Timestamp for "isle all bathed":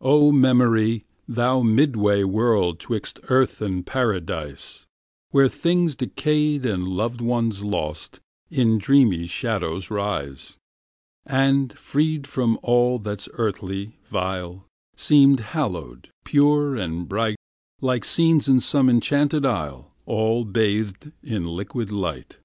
19.46-21.12